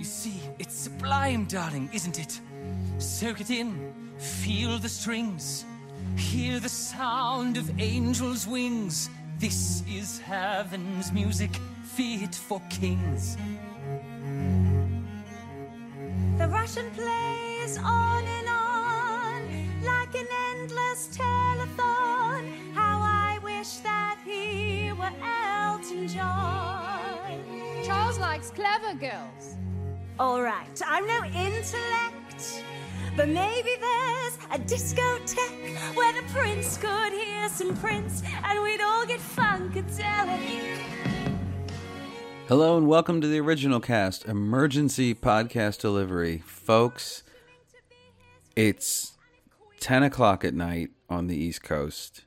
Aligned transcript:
You 0.00 0.06
see, 0.06 0.40
it's 0.58 0.74
sublime, 0.74 1.44
darling, 1.44 1.90
isn't 1.92 2.18
it? 2.18 2.40
Soak 2.96 3.42
it 3.42 3.50
in, 3.50 3.92
feel 4.16 4.78
the 4.78 4.88
strings, 4.88 5.66
hear 6.16 6.58
the 6.58 6.70
sound 6.70 7.58
of 7.58 7.78
angels' 7.78 8.46
wings. 8.46 9.10
This 9.38 9.82
is 9.86 10.18
heaven's 10.18 11.12
music, 11.12 11.50
fit 11.82 12.34
for 12.34 12.62
kings. 12.70 13.36
The 16.38 16.48
Russian 16.48 16.90
plays 16.92 17.76
on 17.76 18.24
and 18.24 18.48
on 18.48 19.84
like 19.84 20.14
an 20.14 20.26
endless 20.52 21.08
telethon. 21.14 22.72
How 22.72 23.00
I 23.02 23.38
wish 23.42 23.74
that 23.82 24.16
he 24.24 24.92
were 24.94 25.12
Elton 25.22 26.08
John. 26.08 27.84
Charles 27.84 28.18
likes 28.18 28.50
clever 28.50 28.94
girls. 28.94 29.58
All 30.20 30.42
right, 30.42 30.82
I'm 30.86 31.06
no 31.06 31.24
intellect, 31.24 32.62
but 33.16 33.26
maybe 33.26 33.70
there's 33.80 34.34
a 34.50 34.58
discotheque 34.58 35.96
where 35.96 36.12
the 36.12 36.28
prince 36.28 36.76
could 36.76 37.14
hear 37.14 37.48
some 37.48 37.74
Prince 37.78 38.22
and 38.44 38.62
we'd 38.62 38.82
all 38.82 39.06
get 39.06 39.18
funkadelic. 39.18 40.78
Hello 42.48 42.76
and 42.76 42.86
welcome 42.86 43.22
to 43.22 43.28
the 43.28 43.40
original 43.40 43.80
cast, 43.80 44.26
emergency 44.26 45.14
podcast 45.14 45.80
delivery. 45.80 46.42
Folks, 46.44 47.22
it's 48.54 49.16
10 49.80 50.02
o'clock 50.02 50.44
at 50.44 50.52
night 50.52 50.90
on 51.08 51.28
the 51.28 51.36
East 51.36 51.62
Coast, 51.62 52.26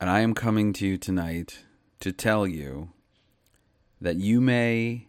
and 0.00 0.08
I 0.08 0.20
am 0.20 0.32
coming 0.32 0.72
to 0.74 0.86
you 0.86 0.96
tonight 0.96 1.64
to 1.98 2.12
tell 2.12 2.46
you 2.46 2.90
that 4.00 4.18
you 4.18 4.40
may 4.40 5.07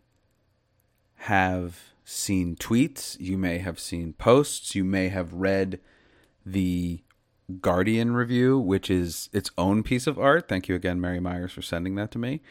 have 1.23 1.93
seen 2.03 2.55
tweets, 2.55 3.19
you 3.19 3.37
may 3.37 3.59
have 3.59 3.79
seen 3.79 4.13
posts, 4.13 4.75
you 4.75 4.83
may 4.83 5.09
have 5.09 5.33
read 5.33 5.79
the 6.45 7.01
Guardian 7.61 8.13
review, 8.13 8.59
which 8.59 8.89
is 8.89 9.29
its 9.33 9.51
own 9.57 9.83
piece 9.83 10.07
of 10.07 10.19
art. 10.19 10.47
Thank 10.47 10.67
you 10.67 10.75
again, 10.75 11.01
Mary 11.01 11.19
Myers, 11.19 11.51
for 11.51 11.61
sending 11.61 11.95
that 11.95 12.11
to 12.11 12.19
me 12.19 12.41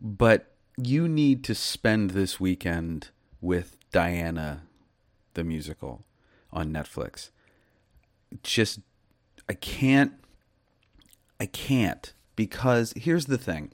but 0.00 0.52
you 0.76 1.08
need 1.08 1.44
to 1.44 1.54
spend 1.54 2.10
this 2.10 2.38
weekend 2.38 3.10
with 3.40 3.76
Diana 3.92 4.62
the 5.34 5.44
musical 5.44 6.04
on 6.52 6.72
Netflix. 6.72 7.30
Just 8.42 8.80
I 9.48 9.54
can't 9.54 10.12
I 11.40 11.46
can't 11.46 12.12
because 12.34 12.92
here's 12.96 13.26
the 13.26 13.38
thing. 13.38 13.72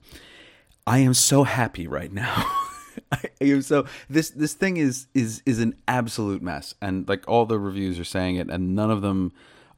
I 0.87 0.99
am 0.99 1.15
so 1.15 1.45
happy 1.45 1.87
right 1.87 2.13
now. 2.13 2.45
So 3.63 3.87
this 4.09 4.31
this 4.31 4.55
thing 4.55 4.77
is 4.77 5.09
is 5.15 5.43
is 5.45 5.59
an 5.59 5.75
absolute 5.89 6.43
mess. 6.43 6.75
And 6.81 7.09
like 7.09 7.27
all 7.29 7.45
the 7.45 7.59
reviews 7.59 7.99
are 7.99 8.05
saying 8.05 8.37
it 8.37 8.49
and 8.49 8.75
none 8.75 8.91
of 8.91 9.03
them 9.03 9.33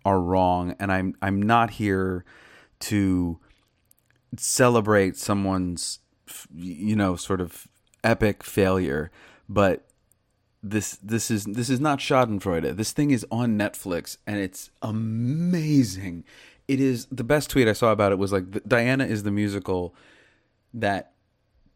are 0.04 0.20
wrong. 0.20 0.74
And 0.78 0.92
I'm 0.92 1.16
I'm 1.22 1.40
not 1.40 1.70
here 1.70 2.24
to 2.80 3.38
celebrate 4.36 5.16
someone's 5.16 6.00
you 6.54 6.96
know 6.96 7.16
sort 7.16 7.40
of 7.40 7.66
epic 8.02 8.42
failure. 8.42 9.10
But 9.48 9.86
this 10.62 10.98
this 11.02 11.30
is 11.30 11.44
this 11.44 11.70
is 11.70 11.80
not 11.80 11.98
schadenfreude. 11.98 12.76
This 12.76 12.92
thing 12.92 13.10
is 13.10 13.26
on 13.30 13.58
netflix 13.58 14.18
and 14.26 14.38
it's 14.38 14.70
amazing. 14.82 16.24
It 16.68 16.80
is 16.80 17.06
the 17.06 17.24
best 17.24 17.50
tweet 17.50 17.68
i 17.68 17.74
saw 17.74 17.92
about 17.92 18.12
it 18.12 18.18
was 18.18 18.32
like 18.32 18.66
diana 18.66 19.04
is 19.04 19.22
the 19.22 19.30
musical 19.30 19.94
that 20.72 21.13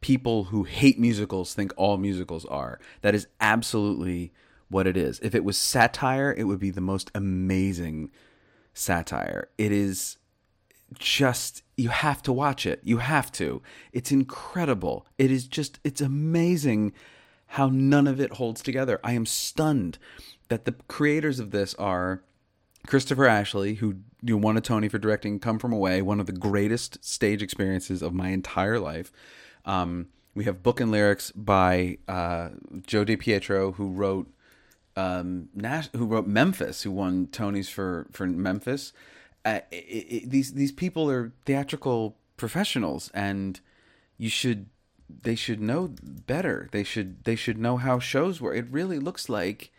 people 0.01 0.45
who 0.45 0.65
hate 0.65 0.99
musicals 0.99 1.55
think 1.55 1.73
all 1.77 1.97
musicals 1.97 2.45
are 2.47 2.79
that 3.03 3.15
is 3.15 3.27
absolutely 3.41 4.33
what 4.69 4.87
it 4.87 4.97
is 4.97 5.19
if 5.21 5.35
it 5.35 5.45
was 5.45 5.57
satire 5.57 6.35
it 6.37 6.45
would 6.45 6.61
be 6.61 6.71
the 6.71 6.81
most 6.81 7.11
amazing 7.15 8.11
satire 8.75 9.49
it 9.59 9.73
is 9.73 10.19
just 10.95 11.63
you 11.77 11.91
have 11.91 12.23
to 12.23 12.33
watch 12.33 12.67
it. 12.67 12.81
You 12.83 12.99
have 12.99 13.31
to. 13.33 13.63
It's 13.93 14.11
incredible. 14.13 15.07
It 15.19 15.31
is 15.31 15.47
just 15.47 15.79
it's 15.85 16.01
amazing 16.01 16.93
how 17.53 17.69
none 17.69 18.07
of 18.07 18.21
it 18.21 18.35
holds 18.35 18.63
together. 18.63 19.01
I 19.05 19.13
am 19.13 19.27
stunned 19.27 19.99
that 20.49 20.65
the 20.65 20.75
creators 20.89 21.41
of 21.41 21.51
this 21.51 21.75
are 21.75 22.23
Christopher 22.87 23.27
Ashley, 23.27 23.75
who 23.75 23.97
won 24.23 24.57
a 24.57 24.61
Tony 24.61 24.89
for 24.89 24.99
directing 24.99 25.39
Come 25.39 25.59
From 25.59 25.73
Away, 25.73 26.03
one 26.03 26.21
of 26.21 26.27
the 26.27 26.33
greatest 26.33 27.05
stage 27.05 27.43
experiences 27.43 28.03
of 28.03 28.15
my 28.15 28.31
entire 28.31 28.79
life. 28.79 29.13
Um, 29.65 30.09
we 30.35 30.45
have 30.45 30.63
book 30.63 30.81
and 30.81 30.91
lyrics 30.91 31.33
by 31.33 31.99
uh, 32.07 32.51
Joe 32.87 33.05
DiPietro, 33.05 33.75
who 33.75 33.91
wrote 33.91 34.33
um, 34.97 35.49
Nash, 35.55 35.89
who 35.95 36.07
wrote 36.07 36.27
Memphis, 36.27 36.83
who 36.83 36.91
won 36.91 37.27
Tonys 37.27 37.71
for 37.71 38.07
for 38.13 38.27
Memphis 38.27 38.93
uh, 39.45 39.61
it, 39.71 39.77
it, 39.77 40.31
these 40.31 40.53
these 40.53 40.73
people 40.73 41.11
are 41.11 41.33
theatrical 41.47 42.17
professionals, 42.37 43.11
and 43.15 43.61
you 44.17 44.29
should 44.29 44.67
they 45.09 45.35
should 45.35 45.61
know 45.61 45.95
better. 46.03 46.69
They 46.73 46.85
should 46.85 47.25
they 47.25 47.37
should 47.37 47.59
know 47.59 47.77
how 47.77 47.99
shows 47.99 48.41
work. 48.41 48.57
It 48.57 48.67
really 48.71 48.99
looks 48.99 49.29
like 49.29 49.71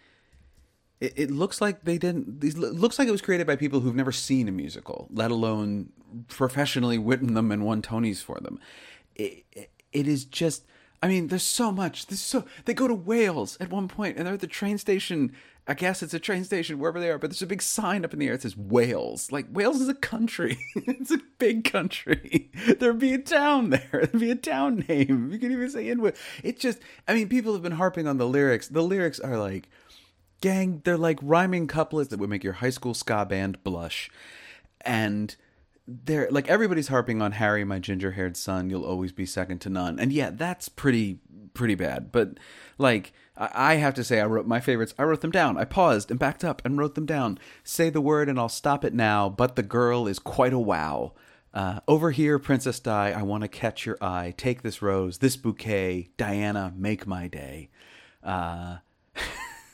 it, 1.00 1.32
looks 1.32 1.62
like 1.62 1.84
they 1.84 1.98
didn't. 1.98 2.42
These 2.42 2.58
looks 2.58 2.98
like 2.98 3.08
it 3.08 3.12
was 3.12 3.22
created 3.22 3.48
by 3.48 3.56
people 3.56 3.82
who've 3.82 3.96
never 3.96 4.12
seen 4.12 4.48
a 4.48 4.52
musical, 4.52 5.08
let 5.12 5.32
alone 5.32 5.92
professionally 6.28 6.98
written 6.98 7.36
them 7.36 7.52
and 7.52 7.64
won 7.64 7.82
Tonys 7.82 8.24
for 8.24 8.40
them. 8.42 8.60
It, 9.20 9.70
it, 9.92 10.08
is 10.08 10.26
just. 10.26 10.66
I 11.02 11.08
mean, 11.08 11.28
there's 11.28 11.44
so 11.44 11.72
much. 11.72 12.08
There's 12.08 12.20
so 12.20 12.46
they 12.66 12.74
go 12.74 12.88
to 12.88 12.96
Wales 12.96 13.58
at 13.60 13.70
one 13.70 13.88
point, 13.88 14.18
and 14.18 14.26
they're 14.26 14.34
at 14.34 14.42
the 14.42 14.48
train 14.48 14.78
station 14.78 15.34
I 15.70 15.76
guess 15.76 16.02
it's 16.02 16.16
a 16.16 16.20
train 16.20 16.44
station 16.46 16.80
wherever 16.80 17.00
they 17.00 17.12
are, 17.12 17.20
but 17.20 17.30
there's 17.30 17.44
a 17.44 17.48
big 17.48 17.62
sign 17.62 18.04
up 18.04 18.12
in 18.12 18.18
the 18.18 18.26
air 18.26 18.34
that 18.34 18.42
says 18.42 18.58
Wales. 18.58 19.32
Like 19.32 19.46
Wales 19.52 19.80
is 19.80 19.88
a 19.88 19.94
country. 19.94 20.58
it's 20.76 21.12
a 21.12 21.20
big 21.38 21.64
country. 21.64 22.50
There'd 22.80 22.98
be 22.98 23.14
a 23.14 23.20
town 23.20 23.70
there. 23.70 23.88
There'd 23.92 24.20
be 24.20 24.32
a 24.32 24.36
town 24.36 24.84
name. 24.90 25.32
You 25.32 25.38
can 25.38 25.52
even 25.52 25.70
say 25.70 25.88
Inwood. 25.88 26.16
It's 26.44 26.60
just 26.60 26.80
I 27.08 27.14
mean, 27.14 27.30
people 27.30 27.54
have 27.54 27.62
been 27.62 27.74
harping 27.74 28.08
on 28.08 28.18
the 28.18 28.26
lyrics. 28.26 28.68
The 28.68 28.82
lyrics 28.82 29.20
are 29.20 29.38
like 29.38 29.70
gang, 30.42 30.82
they're 30.86 30.98
like 30.98 31.20
rhyming 31.22 31.68
couplets 31.68 32.10
that 32.10 32.20
would 32.20 32.32
make 32.32 32.44
your 32.44 32.54
high 32.54 32.72
school 32.72 32.96
ska 32.96 33.24
band 33.28 33.64
blush. 33.64 34.10
And 34.82 35.36
they're 36.06 36.30
like 36.30 36.48
everybody's 36.48 36.88
harping 36.90 37.22
on 37.22 37.34
Harry, 37.34 37.64
my 37.64 37.80
ginger 37.80 38.12
haired 38.12 38.38
son, 38.38 38.70
you'll 38.70 38.86
always 38.86 39.12
be 39.12 39.26
second 39.26 39.60
to 39.60 39.70
none. 39.70 40.00
And 40.00 40.14
yeah, 40.14 40.30
that's 40.32 40.70
pretty 40.70 41.20
pretty 41.54 41.76
bad. 41.76 42.12
But 42.12 42.38
like 42.78 43.12
I 43.38 43.76
have 43.76 43.94
to 43.96 44.04
say, 44.04 44.20
I 44.20 44.26
wrote 44.26 44.46
my 44.46 44.60
favorites. 44.60 44.94
I 44.98 45.04
wrote 45.04 45.22
them 45.22 45.32
down. 45.32 45.58
I 45.58 45.66
paused 45.66 46.12
and 46.12 46.20
backed 46.20 46.44
up 46.44 46.62
and 46.66 46.78
wrote 46.78 46.96
them 46.96 47.06
down. 47.06 47.40
Say 47.64 47.90
the 47.90 48.02
word 48.02 48.30
and 48.30 48.40
I'll 48.40 48.50
stop 48.50 48.84
it 48.84 48.94
now. 48.94 49.30
But 49.30 49.56
the 49.56 49.64
girl 49.64 50.08
is 50.08 50.20
quite 50.20 50.54
a 50.54 50.60
wow. 50.60 51.14
Uh, 51.54 51.80
over 51.88 52.12
here, 52.12 52.38
Princess 52.38 52.80
Di, 52.80 53.12
I 53.12 53.24
want 53.24 53.42
to 53.42 53.48
catch 53.48 53.86
your 53.86 53.98
eye. 54.02 54.34
Take 54.38 54.62
this 54.62 54.82
rose, 54.82 55.18
this 55.18 55.36
bouquet. 55.36 56.10
Diana, 56.18 56.74
make 56.76 57.08
my 57.08 57.28
day. 57.28 57.70
Uh, 58.24 58.78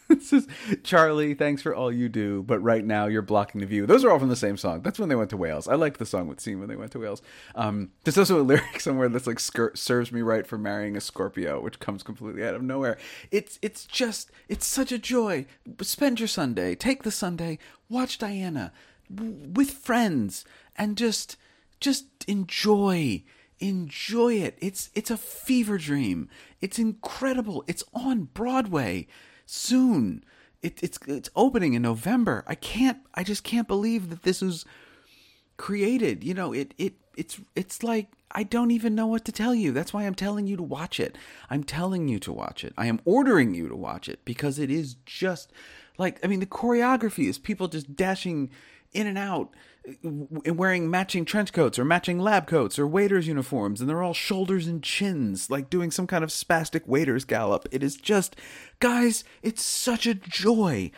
this 0.09 0.31
is 0.31 0.47
Charlie. 0.83 1.33
Thanks 1.33 1.61
for 1.61 1.73
all 1.73 1.91
you 1.91 2.09
do, 2.09 2.43
but 2.43 2.59
right 2.59 2.85
now 2.85 3.07
you're 3.07 3.21
blocking 3.23 3.61
the 3.61 3.67
view. 3.67 3.88
Those 3.88 4.03
are 4.03 4.11
all 4.11 4.19
from 4.19 4.29
the 4.29 4.35
same 4.35 4.55
song. 4.55 4.81
That's 4.81 4.99
when 4.99 5.09
they 5.09 5.16
went 5.16 5.31
to 5.31 5.38
Wales. 5.38 5.67
I 5.67 5.75
liked 5.75 5.97
the 5.97 6.05
song 6.05 6.27
with 6.27 6.39
Scene 6.39 6.59
when 6.59 6.69
they 6.69 6.75
went 6.75 6.91
to 6.91 6.99
Wales. 6.99 7.21
Um, 7.55 7.91
there's 8.03 8.17
also 8.17 8.39
a 8.39 8.43
lyric 8.43 8.79
somewhere 8.79 9.09
that's 9.09 9.25
like 9.25 9.39
serves 9.39 10.11
me 10.11 10.21
right 10.21 10.45
for 10.45 10.57
marrying 10.57 10.95
a 10.95 11.01
Scorpio, 11.01 11.59
which 11.59 11.79
comes 11.79 12.03
completely 12.03 12.45
out 12.45 12.53
of 12.55 12.61
nowhere. 12.61 12.97
It's 13.31 13.57
it's 13.61 13.85
just 13.85 14.31
it's 14.47 14.67
such 14.67 14.91
a 14.91 14.99
joy. 14.99 15.45
Spend 15.81 16.19
your 16.19 16.27
Sunday, 16.27 16.75
take 16.75 17.03
the 17.03 17.11
Sunday, 17.11 17.57
watch 17.89 18.17
Diana 18.19 18.72
with 19.09 19.72
friends, 19.72 20.45
and 20.75 20.97
just 20.97 21.37
just 21.79 22.05
enjoy 22.27 23.23
enjoy 23.59 24.33
it. 24.33 24.57
It's 24.61 24.89
it's 24.93 25.09
a 25.09 25.17
fever 25.17 25.77
dream. 25.77 26.29
It's 26.61 26.77
incredible. 26.77 27.63
It's 27.67 27.83
on 27.93 28.25
Broadway 28.25 29.08
soon. 29.46 30.24
It, 30.62 30.82
it's 30.82 30.97
it's 31.08 31.30
opening 31.36 31.74
in 31.74 31.82
November. 31.82 32.44
I 32.47 32.56
can't. 32.56 33.00
I 33.14 33.24
just 33.24 33.44
can't 33.44 33.68
believe 33.68 34.09
that 34.09 34.24
this 34.24 34.42
was 34.42 34.66
created. 35.58 36.24
You 36.24 36.34
know, 36.34 36.53
it 36.53 36.74
it 36.78 36.94
it's 37.16 37.40
it's 37.56 37.84
like 37.84 38.08
I 38.32 38.44
don't 38.44 38.72
even 38.72 38.96
know 38.96 39.08
what 39.08 39.26
to 39.26 39.32
tell 39.32 39.56
you. 39.56 39.72
That's 39.72 39.94
why 39.94 40.03
I'm 40.03 40.16
telling 40.16 40.47
you 40.47 40.58
to 40.58 40.64
watch 40.64 41.00
it. 41.00 41.18
I'm 41.50 41.64
telling 41.64 42.08
you 42.08 42.20
to 42.20 42.34
watch 42.34 42.64
it. 42.64 42.74
I 42.78 42.88
am 42.88 43.00
ordering 43.06 43.53
you 43.53 43.70
to 43.70 43.76
watch 43.76 44.09
it 44.09 44.26
because 44.26 44.59
it 44.59 44.70
is 44.70 44.96
just 45.06 45.52
like 45.97 46.20
I 46.24 46.28
mean 46.28 46.40
the 46.40 46.46
choreography 46.46 47.30
is 47.30 47.38
people 47.38 47.68
just 47.68 47.96
dashing 47.96 48.50
in 48.96 49.08
and 49.08 49.18
out 49.18 49.53
uh, 49.88 50.53
wearing 50.53 50.90
matching 50.90 51.26
trench 51.26 51.53
coats 51.53 51.78
or 51.78 51.86
matching 51.86 52.20
lab 52.20 52.47
coats 52.47 52.80
or 52.80 52.88
waiters 52.88 53.28
uniforms 53.28 53.82
and 53.82 53.90
they're 53.90 54.02
all 54.02 54.14
shoulders 54.14 54.68
and 54.68 54.82
chins 54.82 55.50
like 55.50 55.70
doing 55.70 55.92
some 55.92 56.08
kind 56.08 56.24
of 56.24 56.30
spastic 56.30 56.88
waiters 56.88 57.26
gallop. 57.26 57.68
It 57.72 57.84
is 57.84 57.96
just 57.96 58.36
guys 58.80 59.24
it's 59.44 59.62
such 59.62 60.08
a 60.08 60.16
joy. 60.16 60.92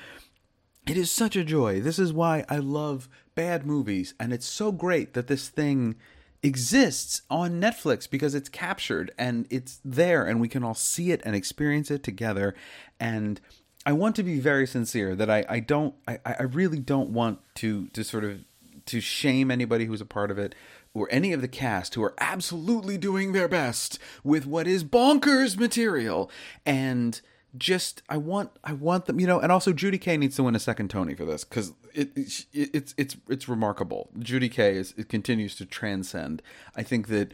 It 0.88 0.98
is 0.98 1.12
such 1.12 1.36
a 1.36 1.44
joy. 1.44 1.82
This 1.82 2.00
is 2.00 2.14
why 2.14 2.46
i 2.48 2.58
love 2.58 3.10
bad 3.36 3.66
movies 3.66 4.14
and 4.20 4.32
it's 4.32 4.48
so 4.48 4.72
great 4.72 5.14
that 5.14 5.28
this 5.28 5.50
thing 5.50 5.96
exists 6.44 7.24
on 7.30 7.60
Netflix 7.60 8.10
because 8.10 8.36
it's 8.36 8.50
captured 8.50 9.12
and 9.18 9.48
it's 9.50 9.80
there 9.84 10.26
and 10.26 10.40
we 10.40 10.48
can 10.48 10.64
all 10.64 10.76
see 10.76 11.12
it 11.12 11.22
and 11.26 11.36
experience 11.36 11.92
it 11.92 12.04
together. 12.04 12.56
And 13.00 13.42
I 13.88 13.94
want 13.94 14.18
to 14.18 14.24
be 14.24 14.38
very 14.38 14.68
sincere 14.68 15.16
that 15.16 15.30
I, 15.30 15.46
I 15.48 15.62
don't 15.62 15.96
I, 16.06 16.20
I 16.26 16.44
really 16.44 16.80
don't 16.80 17.12
want 17.12 17.40
to 17.56 17.88
to 17.88 18.04
sort 18.04 18.26
of 18.26 18.42
to 18.88 19.00
shame 19.00 19.50
anybody 19.50 19.86
who's 19.86 20.02
a 20.02 20.06
part 20.06 20.30
of 20.30 20.38
it 20.38 20.54
or 20.94 21.08
any 21.10 21.32
of 21.32 21.40
the 21.40 21.48
cast 21.48 21.96
who 21.96 22.04
are 22.04 22.14
absolutely 22.18 22.98
doing 22.98 23.32
their 23.32 23.48
best 23.48 23.98
with 24.26 24.46
what 24.46 24.68
is 24.68 24.84
bonkers 24.84 25.58
material. 25.58 26.30
And 26.66 27.22
just 27.58 28.02
I 28.10 28.18
want 28.18 28.52
I 28.62 28.74
want 28.74 29.06
them 29.06 29.22
you 29.22 29.26
know 29.26 29.40
and 29.40 29.54
also 29.54 29.72
Judy 29.72 29.98
Kaye 29.98 30.18
needs 30.18 30.36
to 30.36 30.44
win 30.44 30.54
a 30.54 30.60
second 30.60 30.90
Tony 30.90 31.16
for 31.16 31.24
this 31.24 31.46
because 31.46 31.72
it, 31.94 32.10
it, 32.18 32.46
it's 32.74 32.94
it's 32.98 33.16
it's 33.30 33.48
remarkable. 33.48 34.10
Judy 34.20 34.50
Kaye 34.50 34.76
is 34.76 34.94
it 34.98 35.08
continues 35.08 35.56
to 35.56 35.66
transcend. 35.66 36.42
I 36.76 36.84
think 36.84 37.08
that 37.08 37.34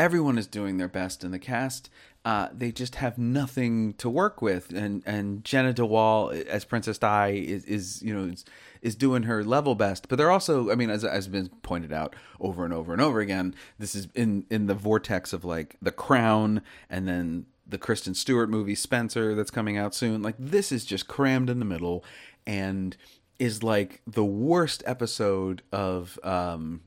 everyone 0.00 0.38
is 0.38 0.46
doing 0.46 0.78
their 0.78 0.88
best 0.88 1.22
in 1.22 1.30
the 1.30 1.38
cast. 1.38 1.90
Uh, 2.24 2.48
they 2.52 2.72
just 2.72 2.96
have 2.96 3.18
nothing 3.18 3.92
to 3.94 4.08
work 4.08 4.40
with. 4.40 4.72
And 4.72 5.02
and 5.06 5.44
Jeanna 5.44 5.74
de 5.74 5.84
Waal 5.84 6.30
as 6.48 6.64
Princess 6.64 6.98
Di 6.98 7.28
is, 7.46 7.64
is 7.66 8.02
you 8.02 8.14
know 8.14 8.32
is, 8.32 8.44
is 8.80 8.94
doing 8.94 9.24
her 9.24 9.44
level 9.44 9.74
best. 9.74 10.08
But 10.08 10.16
they're 10.16 10.30
also 10.30 10.70
I 10.70 10.74
mean 10.74 10.90
as 10.90 11.02
has 11.02 11.28
been 11.28 11.48
pointed 11.62 11.92
out 11.92 12.16
over 12.40 12.64
and 12.64 12.72
over 12.72 12.92
and 12.92 13.02
over 13.02 13.20
again 13.20 13.54
this 13.78 13.94
is 13.94 14.08
in 14.14 14.46
in 14.50 14.66
the 14.66 14.74
vortex 14.74 15.32
of 15.32 15.44
like 15.44 15.76
The 15.82 15.92
Crown 15.92 16.62
and 16.88 17.06
then 17.06 17.46
the 17.66 17.78
Kristen 17.78 18.14
Stewart 18.14 18.50
movie 18.50 18.74
Spencer 18.74 19.34
that's 19.34 19.50
coming 19.50 19.76
out 19.76 19.94
soon. 19.94 20.22
Like 20.22 20.36
this 20.38 20.72
is 20.72 20.84
just 20.84 21.08
crammed 21.08 21.50
in 21.50 21.58
the 21.58 21.64
middle 21.64 22.04
and 22.46 22.96
is 23.38 23.62
like 23.62 24.00
the 24.06 24.24
worst 24.24 24.82
episode 24.86 25.62
of 25.72 26.18
um 26.22 26.82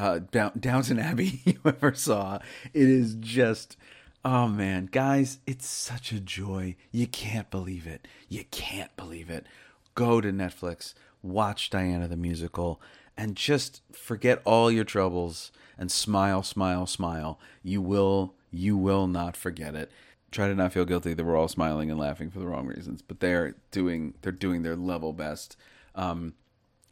uh 0.00 0.20
Down- 0.30 0.52
Downton 0.58 0.98
Abbey 0.98 1.40
you 1.44 1.58
ever 1.64 1.94
saw. 1.94 2.38
It 2.72 2.88
is 2.88 3.14
just 3.20 3.76
oh 4.24 4.48
man, 4.48 4.86
guys, 4.90 5.38
it's 5.46 5.66
such 5.66 6.12
a 6.12 6.20
joy. 6.20 6.76
You 6.90 7.06
can't 7.06 7.50
believe 7.50 7.86
it. 7.86 8.06
You 8.28 8.44
can't 8.50 8.94
believe 8.96 9.30
it. 9.30 9.46
Go 9.94 10.20
to 10.20 10.32
Netflix, 10.32 10.94
watch 11.22 11.70
Diana 11.70 12.08
the 12.08 12.16
musical 12.16 12.80
and 13.16 13.36
just 13.36 13.82
forget 13.92 14.40
all 14.44 14.70
your 14.70 14.84
troubles 14.84 15.52
and 15.76 15.90
smile, 15.90 16.42
smile, 16.42 16.86
smile. 16.86 17.38
You 17.62 17.82
will 17.82 18.34
you 18.50 18.76
will 18.76 19.06
not 19.06 19.36
forget 19.36 19.74
it 19.74 19.90
try 20.30 20.46
to 20.46 20.54
not 20.54 20.72
feel 20.72 20.84
guilty 20.84 21.12
that 21.14 21.24
we're 21.24 21.36
all 21.36 21.48
smiling 21.48 21.90
and 21.90 21.98
laughing 21.98 22.30
for 22.30 22.38
the 22.38 22.46
wrong 22.46 22.66
reasons, 22.66 23.02
but 23.02 23.20
they're 23.20 23.56
doing 23.70 24.14
they're 24.22 24.32
doing 24.32 24.62
their 24.62 24.76
level 24.76 25.12
best. 25.12 25.56
Um, 25.94 26.34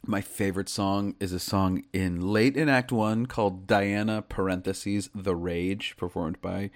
my 0.05 0.21
favorite 0.21 0.69
song 0.69 1.15
is 1.19 1.33
a 1.33 1.39
song 1.39 1.83
in 1.93 2.21
late 2.21 2.55
in 2.55 2.69
Act 2.69 2.91
One 2.91 3.25
called 3.25 3.67
Diana 3.67 4.21
parentheses 4.21 5.09
The 5.13 5.35
Rage, 5.35 5.95
performed 5.97 6.41
by 6.41 6.71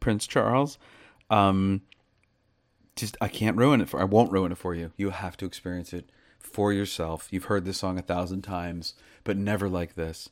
Prince 0.00 0.26
Charles. 0.26 0.78
Um, 1.30 1.82
just 2.96 3.16
I 3.20 3.28
can't 3.28 3.56
ruin 3.56 3.80
it 3.80 3.88
for 3.88 4.00
I 4.00 4.04
won't 4.04 4.32
ruin 4.32 4.52
it 4.52 4.58
for 4.58 4.74
you. 4.74 4.92
You 4.96 5.10
have 5.10 5.36
to 5.38 5.46
experience 5.46 5.92
it 5.92 6.10
for 6.38 6.72
yourself. 6.72 7.28
You've 7.30 7.44
heard 7.44 7.64
this 7.64 7.78
song 7.78 7.98
a 7.98 8.02
thousand 8.02 8.42
times, 8.42 8.94
but 9.24 9.36
never 9.36 9.68
like 9.68 9.94
this. 9.94 10.28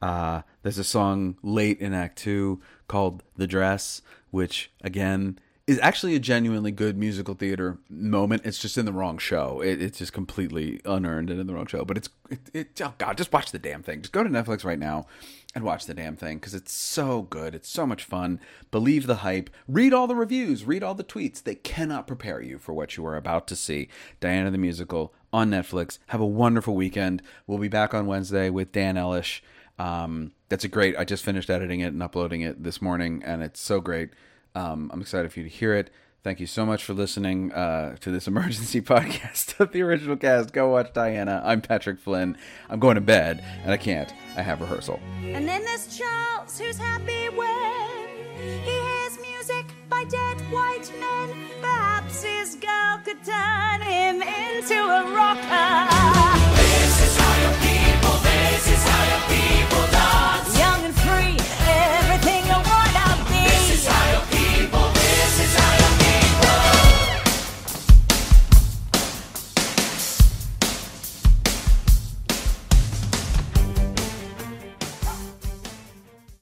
Uh, 0.00 0.42
there's 0.62 0.78
a 0.78 0.84
song 0.84 1.36
late 1.42 1.80
in 1.80 1.94
Act 1.94 2.18
Two 2.18 2.60
called 2.88 3.22
"The 3.36 3.46
Dress," 3.46 4.02
which 4.30 4.70
again 4.82 5.38
is 5.66 5.78
actually 5.80 6.14
a 6.14 6.20
genuinely 6.20 6.70
good 6.70 6.96
musical 6.98 7.34
theater 7.34 7.78
moment. 7.88 8.42
It's 8.44 8.58
just 8.58 8.76
in 8.76 8.84
the 8.84 8.92
wrong 8.92 9.16
show. 9.16 9.62
It, 9.62 9.80
it's 9.80 9.98
just 9.98 10.12
completely 10.12 10.80
unearned 10.84 11.30
and 11.30 11.40
in 11.40 11.46
the 11.46 11.54
wrong 11.54 11.66
show. 11.66 11.84
But 11.84 11.96
it's 11.96 12.08
it, 12.28 12.40
it, 12.52 12.80
oh 12.82 12.94
god, 12.98 13.16
just 13.16 13.32
watch 13.32 13.50
the 13.50 13.58
damn 13.58 13.82
thing. 13.82 14.02
Just 14.02 14.12
go 14.12 14.22
to 14.22 14.28
Netflix 14.28 14.64
right 14.64 14.78
now 14.78 15.06
and 15.54 15.64
watch 15.64 15.86
the 15.86 15.94
damn 15.94 16.16
thing 16.16 16.36
because 16.36 16.54
it's 16.54 16.72
so 16.72 17.22
good. 17.22 17.54
It's 17.54 17.68
so 17.68 17.86
much 17.86 18.04
fun. 18.04 18.40
Believe 18.70 19.06
the 19.06 19.16
hype. 19.16 19.48
Read 19.66 19.94
all 19.94 20.06
the 20.06 20.14
reviews. 20.14 20.64
Read 20.64 20.82
all 20.82 20.94
the 20.94 21.04
tweets. 21.04 21.42
They 21.42 21.54
cannot 21.54 22.06
prepare 22.06 22.42
you 22.42 22.58
for 22.58 22.74
what 22.74 22.96
you 22.96 23.06
are 23.06 23.16
about 23.16 23.46
to 23.48 23.56
see. 23.56 23.88
Diana 24.20 24.50
the 24.50 24.58
musical 24.58 25.14
on 25.32 25.50
Netflix. 25.50 25.98
Have 26.08 26.20
a 26.20 26.26
wonderful 26.26 26.74
weekend. 26.74 27.22
We'll 27.46 27.58
be 27.58 27.68
back 27.68 27.94
on 27.94 28.06
Wednesday 28.06 28.50
with 28.50 28.72
Dan 28.72 28.98
Ellish. 28.98 29.42
Um, 29.78 30.32
that's 30.50 30.64
a 30.64 30.68
great. 30.68 30.94
I 30.98 31.04
just 31.04 31.24
finished 31.24 31.48
editing 31.48 31.80
it 31.80 31.92
and 31.92 32.02
uploading 32.02 32.42
it 32.42 32.62
this 32.62 32.82
morning, 32.82 33.22
and 33.24 33.42
it's 33.42 33.60
so 33.60 33.80
great. 33.80 34.10
Um, 34.54 34.90
I'm 34.92 35.00
excited 35.00 35.32
for 35.32 35.40
you 35.40 35.44
to 35.48 35.54
hear 35.54 35.74
it. 35.74 35.90
Thank 36.22 36.40
you 36.40 36.46
so 36.46 36.64
much 36.64 36.82
for 36.84 36.94
listening 36.94 37.52
uh, 37.52 37.96
to 38.00 38.10
this 38.10 38.26
emergency 38.28 38.80
podcast 38.80 39.58
of 39.60 39.72
the 39.72 39.82
original 39.82 40.16
cast. 40.16 40.52
Go 40.52 40.68
watch 40.70 40.92
Diana. 40.94 41.42
I'm 41.44 41.60
Patrick 41.60 41.98
Flynn. 41.98 42.36
I'm 42.70 42.80
going 42.80 42.94
to 42.94 43.00
bed, 43.00 43.44
and 43.62 43.70
I 43.72 43.76
can't. 43.76 44.12
I 44.36 44.42
have 44.42 44.60
rehearsal. 44.60 45.00
And 45.22 45.46
then 45.46 45.62
there's 45.64 45.98
Charles, 45.98 46.58
who's 46.58 46.78
happy 46.78 47.28
when 47.28 48.08
he 48.38 48.58
hears 48.70 49.18
music 49.20 49.66
by 49.90 50.04
dead 50.08 50.40
white 50.52 50.90
men. 50.98 51.36
Perhaps 51.60 52.22
his 52.22 52.54
girl 52.56 53.00
could 53.04 53.22
turn 53.24 53.82
him 53.82 54.22
into 54.22 54.74
a 54.74 55.14
rock. 55.14 55.38